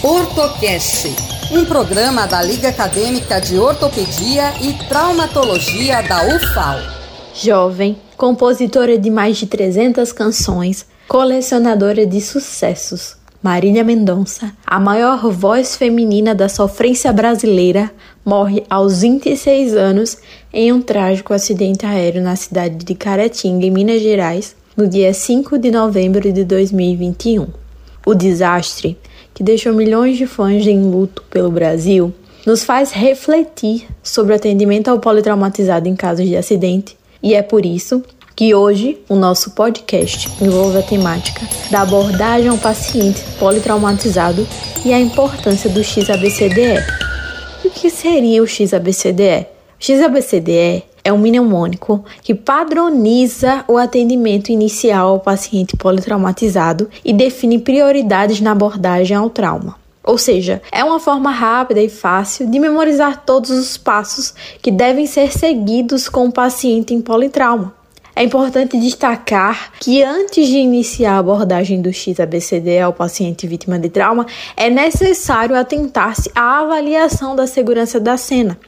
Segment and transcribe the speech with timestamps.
[0.00, 1.08] Ortocast,
[1.50, 6.78] um programa da Liga Acadêmica de Ortopedia e Traumatologia da UFAL.
[7.34, 15.74] Jovem, compositora de mais de 300 canções, colecionadora de sucessos, Marília Mendonça, a maior voz
[15.74, 17.90] feminina da sofrência brasileira,
[18.24, 20.16] morre aos 26 anos
[20.52, 25.58] em um trágico acidente aéreo na cidade de Caratinga, em Minas Gerais, no dia 5
[25.58, 27.48] de novembro de 2021.
[28.06, 28.96] O desastre
[29.38, 32.12] que deixou milhões de fãs em luto pelo Brasil,
[32.44, 37.64] nos faz refletir sobre o atendimento ao politraumatizado em casos de acidente, e é por
[37.64, 38.02] isso
[38.34, 44.44] que hoje o nosso podcast envolve a temática da abordagem ao paciente politraumatizado
[44.84, 46.84] e a importância do XABCDE.
[47.64, 49.46] O que seria o XABCDE?
[49.80, 57.58] O XABCDE é um mnemônico que padroniza o atendimento inicial ao paciente politraumatizado e define
[57.58, 59.76] prioridades na abordagem ao trauma.
[60.04, 65.06] Ou seja, é uma forma rápida e fácil de memorizar todos os passos que devem
[65.06, 67.74] ser seguidos com o paciente em politrauma.
[68.16, 73.88] É importante destacar que antes de iniciar a abordagem do XABCD ao paciente vítima de
[73.88, 78.58] trauma, é necessário atentar-se à avaliação da segurança da cena,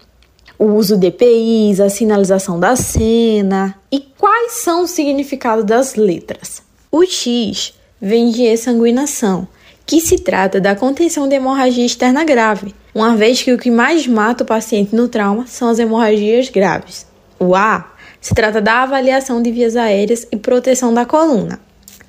[0.61, 6.62] o uso de EPIs, a sinalização da cena e quais são os significados das letras.
[6.92, 9.48] O X vem de exsanguinação,
[9.86, 14.06] que se trata da contenção de hemorragia externa grave, uma vez que o que mais
[14.06, 17.06] mata o paciente no trauma são as hemorragias graves.
[17.38, 21.58] O A se trata da avaliação de vias aéreas e proteção da coluna.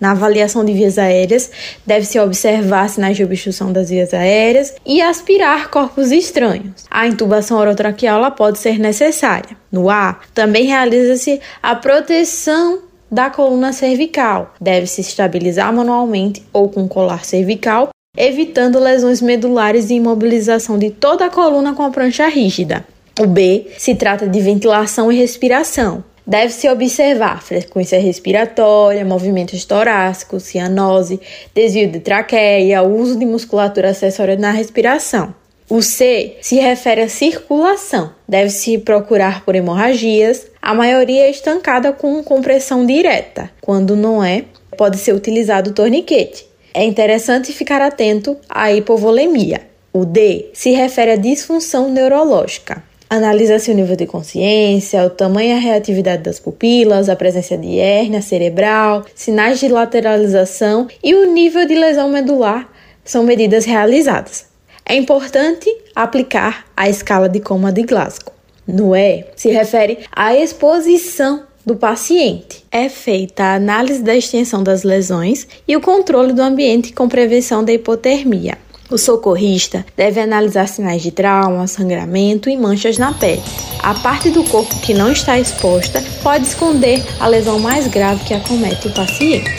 [0.01, 1.51] Na avaliação de vias aéreas,
[1.85, 6.85] deve-se observar sinais de obstrução das vias aéreas e aspirar corpos estranhos.
[6.89, 9.55] A intubação orotraqueal pode ser necessária.
[9.71, 12.79] No A, também realiza-se a proteção
[13.11, 14.55] da coluna cervical.
[14.59, 21.29] Deve-se estabilizar manualmente ou com colar cervical, evitando lesões medulares e imobilização de toda a
[21.29, 22.83] coluna com a prancha rígida.
[23.19, 26.03] O B se trata de ventilação e respiração.
[26.25, 31.19] Deve-se observar frequência respiratória, movimentos torácicos, cianose,
[31.53, 35.33] desvio de traqueia, uso de musculatura acessória na respiração.
[35.69, 38.11] O C se refere à circulação.
[38.27, 43.49] Deve-se procurar por hemorragias, a maioria é estancada com compressão direta.
[43.61, 44.43] Quando não é,
[44.77, 46.45] pode ser utilizado o torniquete.
[46.73, 49.61] É interessante ficar atento à hipovolemia.
[49.93, 52.83] O D se refere à disfunção neurológica.
[53.11, 57.77] Analisa-se o nível de consciência, o tamanho e a reatividade das pupilas, a presença de
[57.77, 62.69] hérnia cerebral, sinais de lateralização e o nível de lesão medular
[63.03, 64.45] são medidas realizadas.
[64.85, 68.31] É importante aplicar a escala de coma de Glasgow.
[68.65, 72.63] No E, se refere à exposição do paciente.
[72.71, 77.61] É feita a análise da extensão das lesões e o controle do ambiente com prevenção
[77.61, 78.57] da hipotermia.
[78.91, 83.41] O socorrista deve analisar sinais de trauma, sangramento e manchas na pele.
[83.81, 88.33] A parte do corpo que não está exposta pode esconder a lesão mais grave que
[88.33, 89.49] acomete o paciente.